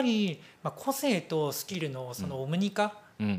[0.00, 2.94] ぱり、まあ、個性とスキルのそのオムニ化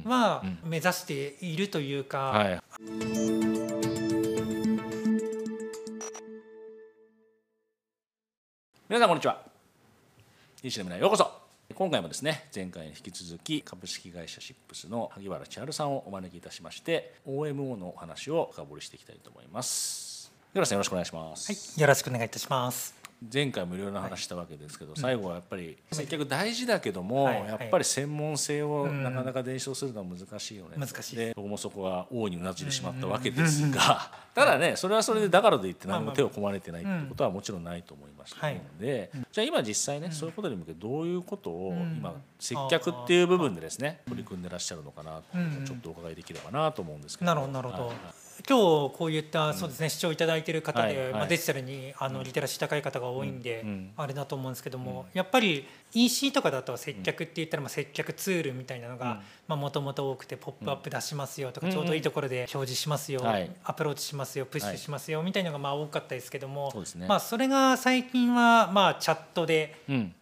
[0.06, 2.30] は目指しているというか。
[2.30, 2.62] はい。
[8.88, 9.42] 皆さんこんにちは。
[10.62, 11.42] 西野村ようこそ。
[11.74, 20.32] 今回もですね前回に引き続き株式会社シップスの萩原千春さんをお招きいたしまして OMO のお話を深掘りしていきたいと思います。
[20.54, 21.52] よろしくお願いします。
[21.52, 21.82] はい。
[21.82, 23.01] よろしくお願いいたします
[23.32, 31.16] 前回もいろいろな話したわけですけど、はい、最後はやっぱり接客大事だけども、はい、やっぱり専門性をなかなか伝承するのは難しいよね、難しい。
[31.16, 45.24] で僕もそこは大いにうなずいてしまったわけですが、 ただねそれはそれでだからといって何も手を込まれてないってことはもちろんないと思いましたので、じゃあ今実際ねそういうことに向けてどういうことを今接客っていう部分でですね取り組んでらっしゃるのかなと
[45.68, 47.28] ちょっとお伺いできればなと思うんですけど。
[47.28, 47.94] なるほどなるほど、
[48.48, 53.66] 今日こういったそうですね視聴いただいている方で、まあ、デジタルにあのリテラシー高い方が多いんで、
[53.98, 63.22] あれだと思うんですけども、やっぱり EC とかだと接客って言ったらまあ接客ツールみたいなのがもともと多くて「ポップアップ出しますよ」とかちょうどいいところで表示しますよ、
[63.64, 66.74] アプローチしますよプッシュしますよみたいなのがまあ多かったですけども
[67.08, 69.76] まあそれが最近はまあチャットで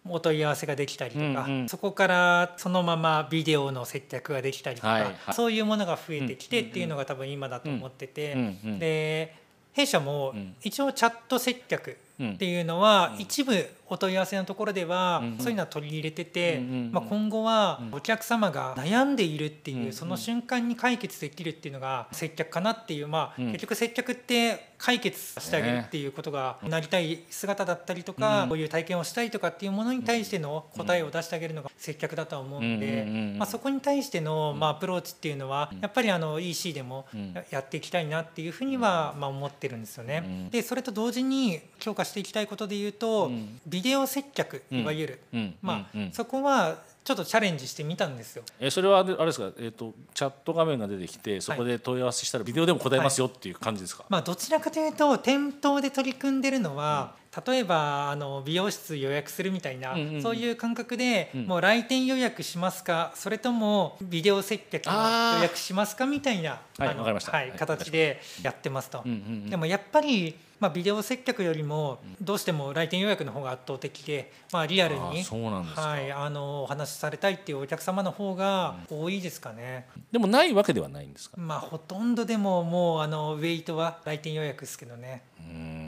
[0.07, 8.35] お問い合わせができたりとかそこからそのままビデオの接客ができたりとかそういうものが増えてきてっていうのが多分今だと思ってて
[8.79, 9.35] で
[9.71, 13.53] 弊社も一応チャット接客っていうのは一部
[13.89, 16.59] お問い合わせのところではそういうのは取り入れてて、
[16.91, 37.05] まあ、今後はお客様が悩んでいるっていうその瞬間に解決できるっていうのが接客かなっていう、まあ、結局接客って解決してあげるっていうことがなりたい姿だったりとかこういう体験をしたいとかっていうものに対しての答えを出してあげるのが接客だとは思うんで、まあ、そこに対してのまあアプローチっていうのはやっぱりあの EC でも
[37.51, 40.47] やっていきたいなっていうふうにはまあ思ってるんですよね。
[40.51, 43.31] でそれと同時に強化していきたいことで言うと、
[43.79, 45.19] ビデオ接客いわゆる、
[45.61, 48.43] まあ、そこはちょっとチャレンジしてみたんですよ。
[48.59, 69.03] えそれはあれですか、えーと、チャット画面が出てきてそこで問い合わせしたらビデオでも答えますよっていう感じですか、はい、まあ、どちらかというと店頭で取り組んでるのは、うん、例えばあの美容室予約するみたいな、うんうん、そういう感覚で、うん、もう来店予約しますかそれともビデオ接客の予約しますかみたいな、はい、はい、形でやってますと。
[69.47, 85.23] でもやっぱりまあ、ビデオ接客よりもどうしても来店予約の方が圧倒的で、まあ、リアルにはい、あのお話しされたいっていうお客様の方が多いですかね、でもないわけではないんですか、まあ、ほとんどでももうあのウェイトは来店予約ですけどね。
[85.39, 85.78] うん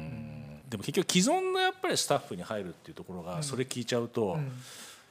[0.71, 4.37] でも結局既存のやっぱりスタッフに入るっていうところがそれ聞いちゃうと、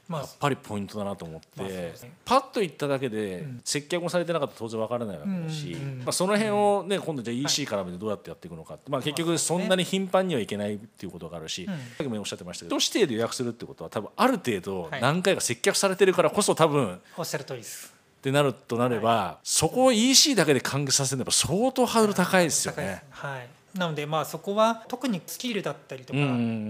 [0.07, 1.93] まあ、やっぱりポイントだなと思って、
[2.25, 11.71] パッと言っただけで接客もされてなかったら当然わからないわけだし、まあ、その辺を、ね、今度じゃあ EC からでどうやってやっていくのかって、まあ、結局そんなに頻繁にはいけないっていうことがあるし、さ
[12.03, 17.93] っきもおっしゃってましたけど指定で予約するってことは多分ある程度何回か接客されてるからこそ多分、おっしゃる通りです。
[18.21, 23.03] ってなるとなれば、そこを EC だけで完結させるのは相当ハードル高いですよね。
[23.09, 26.19] はいなのでまあそこは特にスキルだったりとか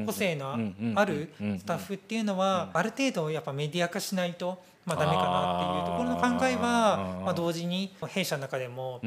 [0.06, 0.58] 個性の
[0.96, 9.00] あるスタッフっていうのはある程度やっぱメディア化しないとまあダメかなっていうところの考えはまあ同時に弊社の中でも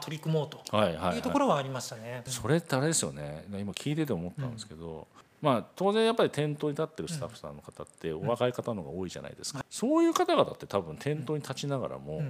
[0.00, 0.58] 取り組もうと
[1.14, 2.22] いうところはありましたね。
[2.26, 3.44] それってあれですよね。
[3.50, 5.06] 今聞いてて思ったんですけど、
[5.40, 12.22] まあ、当然やっぱり店頭に立ってるスタッフさんの方ってお若い方の方が多いじゃないですか、そういう方々って多分店頭に立ちながらも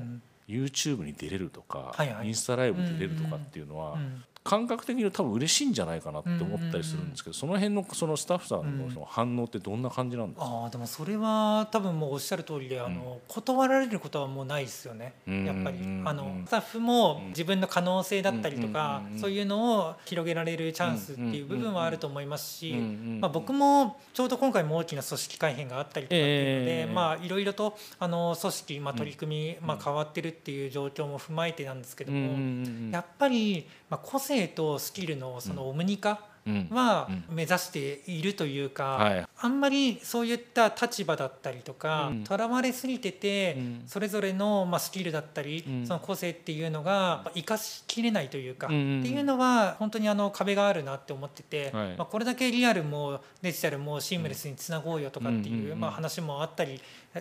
[0.48, 1.94] YouTube に出れるとか、
[2.24, 3.98] インスタライブに出れるとかっていうのは
[4.44, 15.14] 感覚的に多分嬉しいんじゃないかなって思ったりするんですけど、その辺のそのスタッフさんのその反応ってどんな感じなんですか、あでもそれは多分もうおっしゃる通りであの、断られることはもうないですよね。
[15.26, 15.78] やっぱり。
[16.04, 36.31] あのスタッフも自分の可能性だったりとか、そういうのを広げられるチャンスっていう部分はあると思いますし、まあ、僕もちょうど今回も大きな組織改変があったりとかっていうので、まあいろいろとあの組織、まあ、取り組み、まあ、変わってるっていう状況も踏まえてなんですけども、やっぱり、まあ、個性とスキルのそのオムニ化、
[36.70, 43.56] は目指しているというか、はい、あんまりそういった立場だったりとかとら、われすぎてて、
[43.86, 56.80] それぞれの、まあ、スキルだったり、その個性っていうのが生かしきれないというか、っていうのは本当にあの壁があるなって思ってて、はい、まあ、これだけリアルもデジタルもシームレスにつなごうよとかっていう、まあ、話もあったり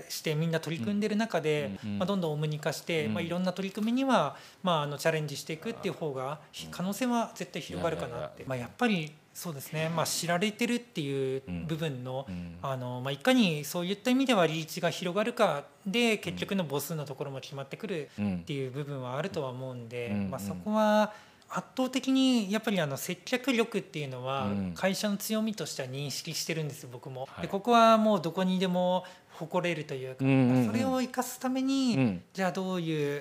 [0.09, 6.39] してみんな取り組んでる中で、まあ、どんどんオムニ化して、まあ、いろんな取り組みには、まあ、あのチャレンジしていくっていう方が
[6.71, 8.43] 可能性は絶対広がるかなって。
[8.45, 12.27] まあ、やっぱりそうですね、まあ、知られてるっていう部分の,、
[12.61, 21.13] あのまあ、いかにそういった意味ではリーチが広がるかで結局の母数のところも決まってくるっていう部分はあるとは思うんで、まあ、そこは
[21.53, 27.27] 圧倒的にやっぱりあの接客力っていうのは会社の強みとしては認識してるんです僕も。
[27.41, 29.03] でここはもうどこにでも
[29.41, 30.23] 誇れるというか、
[30.71, 33.19] それを生かすために、じゃあどういう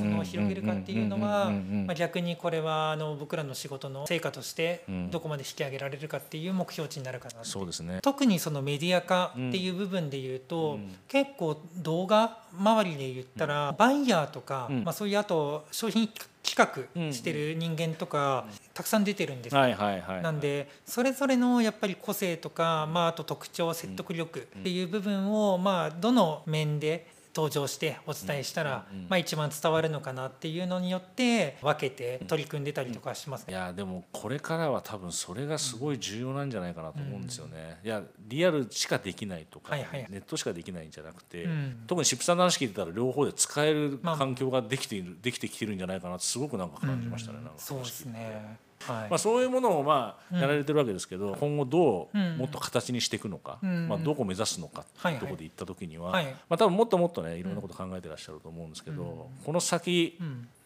[0.00, 8.00] そのを広げるかっていうのは、まあ、逆にこれはあの僕らの仕事の成果としてどこまで引き上げられるかっていう目標値になるかなそうですね。
[8.02, 10.78] 特にそのメディア化っていう部分で言うと、
[11.08, 16.08] 結構動画周りで言ったら、バイヤーとか、まあ、そういうあと商品
[16.42, 19.56] 企画してる人間とか、たくさん出てるんです、
[20.22, 37.78] なんでそれぞれのやっぱり個性とか、まあ、あと特徴説得力っていう部分を、まあ、どの面で登場してお伝えしたら、まあ、一番伝わるのかなっていうのによって分けて取り組んでたりとかします、いやでもこれからは多分それがすごい重要なんじゃないかなと思うんですよね。
[37.82, 47.38] いやリアルしかできないとか、はいはい、ネットしかできないんじゃなくて、うん、特にシップさんの話聞いてたら両方で使える環境ができている、できてきてるんじゃないかなってすごくなんか感じましたね。
[47.56, 60.18] そうですねはい、まあ、そういうものをまあやられてるわけですけど、うん、今後どうもっと形にしていくのか、うん、まあ、どこを目指すのかっていうところで行った時には、はいはい、まあ、多分もっともっとねいろんなこと考えてらっしゃると思うんですけど、この先、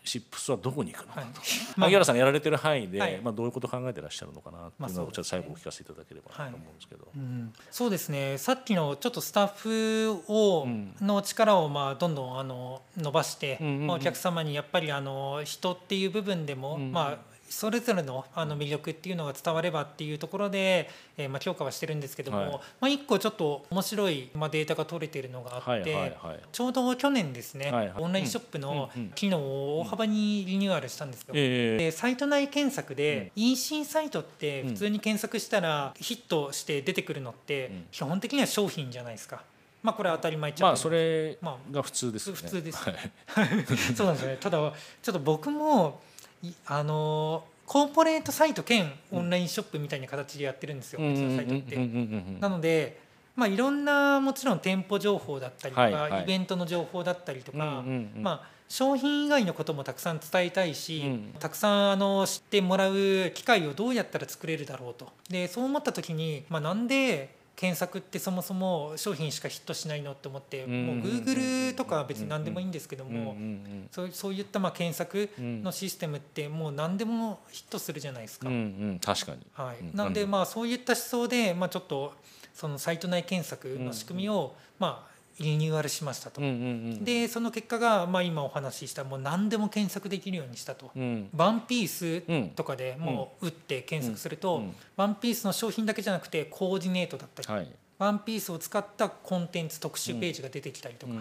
[0.08, 1.28] シップスはどこに行くのかと、はい。
[1.76, 7.18] まあ、萩原さんがやられてる範囲で、はい、まあ、どういうことを考えてらっしゃるのかなっていうのをちょっと最後お聞かせいただければと思うんですけど、はい。
[7.18, 8.38] うん、そうですね。
[8.38, 10.66] さっきのちょっとスタッフを、
[11.00, 17.18] の力をまあどんどんあの伸ばして、うんうんうん、まあ、お客様にやっぱりあの人っていう部分でも、うんうん、まあ
[17.48, 31.28] それぞれのあの魅力っていうのが伝わればっていうところで、えー、まあ強化はしてるんですけども、はい、まあ、一個ちょっと面白い、まあ、データが取れているのがあって、はいはいはい、ちょうど去年ですね、はいはい、オンラインショップの機能を大幅にリニューアルしたんですよ。
[31.28, 39.42] うんでサイト内検索で、うん、EC サイトって普通に検索したらヒットして出てくるのって、基本的には商品じゃないですか。
[39.82, 41.38] まあこれは当たり前っちゃまあそれ
[41.70, 42.36] が普通ですね。
[42.36, 42.84] 普通です。
[43.94, 44.36] そうなんですね。
[44.40, 46.00] ただちょっと僕も
[46.66, 51.76] あのコーポレートサイト兼オンラインショップみたいな形でやってるんですよ、うちのサイトって。
[52.40, 52.98] なので、
[53.36, 55.92] まあ、いろんなもちろん店舗情報だったりとか、はい。
[55.92, 57.84] はい、イベントの情報だったりとか、
[58.16, 62.94] まあ、商品以外のこともたくさん伝えたいし、うん、たくさんあの知ってもらう
[63.34, 65.08] 機会をどうやったら作れるだろうと。
[65.28, 73.34] でそう思った時に、まあ、なんで検索ってそもそも商品しかヒットしないのって思って、もう Google とかは別に何でもいいんですけども、
[73.90, 78.46] そうそういったまあ検索のシステムってもう何でもヒットするじゃないですか。
[79.04, 82.14] 確かに、はい、なのでまあそういった思想で、まあ、ちょっと
[82.54, 86.56] そのサイト内検索の仕組みを、まあリニューアルしましたと、うんうんう
[86.96, 94.62] ん、でその結果が、まあ、今お話ししたもう何でも検索できるようにしたと、うん、ワンピースとかでもう打って検索すると、うん。
[94.64, 97.68] うん、ワンピースの商品だけじゃなくてコーディネートだったり、はい、
[97.98, 101.14] ワンピースを使ったコンテンツ特集ページが出てきたりとか、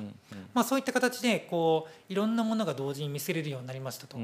[0.53, 4.17] まあ、そういった形でこういろんなものが同時に見せれるようになりましたと。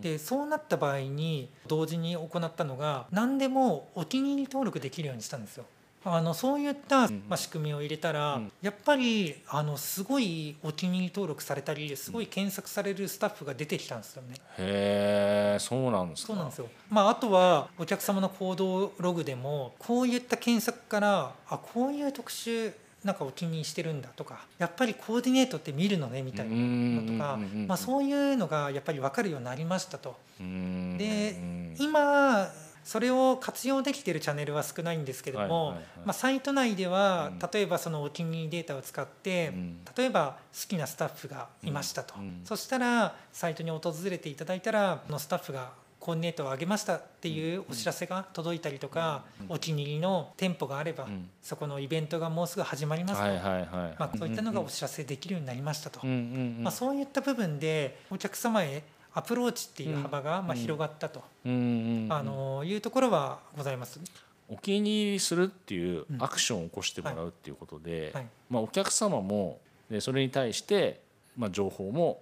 [0.00, 5.64] でそうなった場合に同時に行ったのが何でもお気に入り登録できるようにしたんですよ。
[6.02, 14.36] あのそういった、まあ、仕組みを入れたら、うん、やっぱりあのすごいお気に入り登録されたりすごい検索されるスタッフが出てきたんですよね。
[14.58, 22.72] へえそうなんですそうなんですよ、まあ、あとはお客様の行動ログでもこういった検索からあこういう特集
[23.04, 30.16] なんかお気に入りしてるんだとかやっぱりコーディネートって見るのねみたいなのとか、まあ、そういうのがやっぱり分かるようになりましたと。
[30.38, 31.36] で
[31.78, 32.50] 今
[32.90, 39.52] それを活用できているチャンネルは少ないんですけども、まあ、サイト内では例えばそのお気に入りデータを使って、
[39.96, 51.06] 例えば好きなスタッフがいましたと、そしたらサイトに訪れていただいたらそのスタッフがコーディネートを上げましたっていうお知らせが届いたりとか、お気に入りの店舗があれば、
[51.40, 53.28] そこのイベントがもうすぐ始まりますと、
[54.00, 58.82] まあ、そういったのがお知らせできるようになりましたと、まあ、そういった部分でお客様へ
[59.14, 64.00] アプローチっていう幅がまあ広がったと、あのいうところはございます。
[64.48, 68.12] お気に入りするっていうアクションを起こしてもらうっていうことで、
[68.48, 71.00] まあ、お客様もでそれに対して、
[71.36, 72.20] まあ、情報も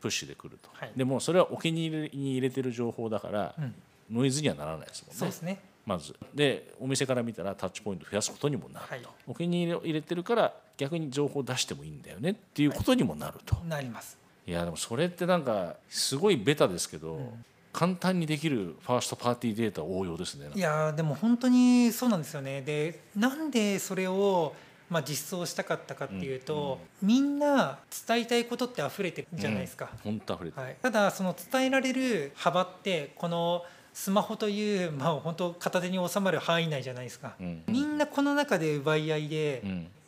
[0.00, 3.74] プッシュでくると、はい、でもそれはお気に入りに入れてる情報だから、うん、
[4.10, 5.18] ノイズにはならないですもんね。
[5.18, 5.60] そうですね。
[5.86, 6.14] まず。
[6.34, 13.56] でお店から見たらタッチポイント増やすことにもなると、はい、お気に入りを入れてるから逆に情報を出してもいいんだよねっていうことにもなると。
[13.68, 20.50] なりますいやでもそれってなんかすごいベタですけど、うん、簡単にできるファーストパーティーデータ応用ですね。
[20.54, 22.62] いやでも本当にそうなんですよね。
[22.62, 24.54] でなんでそれを
[24.90, 29.88] まあ、実装したかったかっていうと、うんうん、みんな伝えたいことって溢れてるじゃないですか。
[30.04, 39.62] うん、本当溢れてはい、ただその伝えられる幅ってこのスマホという、まあ、本当片手に収まる範囲内じゃないですか、うん、みんなこの中で奪い合いで、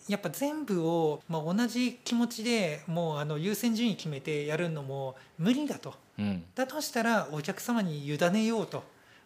[0.09, 8.83] やっぱ全部を、まあ、同じ気持ちでもうあの優先順位決めてやるのも無理だと、うん、だとしたらお客様に委ねようと、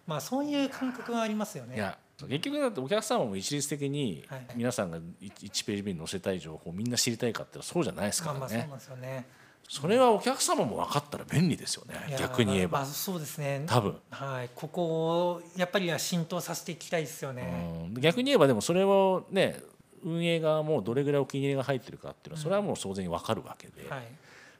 [0.06, 1.76] まあ、そういう感覚はありますよね。
[1.76, 4.24] いや結局だってお客様も一律的に
[4.56, 8.40] 皆さんが1ページ目に載せたい情報をみんな知りたいかってそうじゃないですからね。
[8.40, 9.26] まあ、そうなんですよね。
[9.68, 12.16] それはお客様も分かったら便利ですよね。
[12.18, 13.62] 逆に言えば、まあ、そうですね。
[13.66, 13.98] 多分。
[14.10, 14.50] はい。
[14.54, 17.88] ここをやっぱりは浸透させていきたいですよね。
[17.98, 19.60] 逆に言えばでもそれをね
[20.04, 24.02] 運営側もどれぐらいお気に入りが入ってるかっていうのはそれはもう当然分かるわけで、うんはい、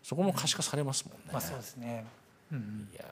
[0.03, 2.05] そこも可視化されますもんね、まあ、そうですね、
[2.53, 3.05] うん、いや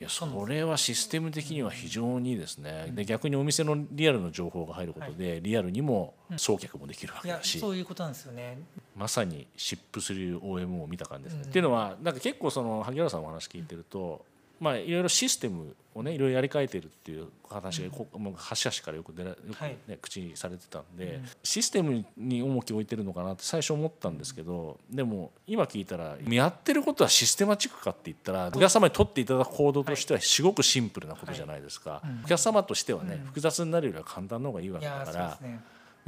[0.00, 8.58] いやそれはシステム的には非常にですね、で逆にお店のリアルの情報が入ることで、リアルにも送客もできるわけだし、そういうことなんですよね。
[8.96, 11.42] まさにシップする OM を見た感じですね。
[11.44, 14.24] っていうのはなんか結構その萩原さんのお話聞いてると
[14.60, 32.24] まあ、いろいろシステムをねいろいろやり替えてるっていう話が、うん、もう端々からよく出らよくね、はい、口にされてたんで、うん、システムに重きを置いてるのかなって最初思ったんですけどでも今聞いたらやってることはシステマチックかって言ったらお客様に取っていただく行動としてはすごくシンプルなことじゃないですか、はい。
[32.24, 35.38] お客様としてはね、複雑になるよりは簡単な方がいいわけだから。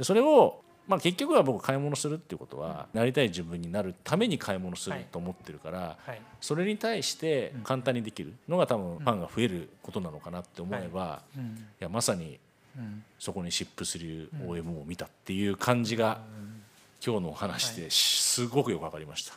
[0.03, 5.97] それをまあ、結局は僕買い物するっていうことはなりたい自分になるために買い物すると思ってるから、
[6.39, 11.39] それに対して簡単にできるのが多分ファンが増えることなのかなって思えば、い
[11.79, 12.39] やまさに
[13.19, 16.21] そこにシップする OM を見たっていう感じが
[17.05, 19.33] 今日のお話ですごくよく分かりました。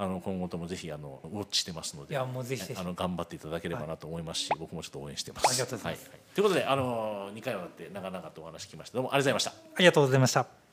[0.00, 5.48] あの今後ともぜひあのウォッチしてますので、いやもうぜひあの頑張っていただければなと思いますし、はい、僕もちょっと応援してます。
[5.48, 6.08] ありがとうございます。
[6.08, 8.94] はい、ということであの2回終わって長々とお話聞きました。
[8.94, 9.50] どうもありがとうございました。
[9.50, 10.67] ありがとうございました。